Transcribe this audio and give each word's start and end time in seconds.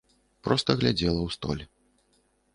Проста 0.47 0.75
глядзела 0.79 1.19
ў 1.27 1.37
столь. 1.37 1.63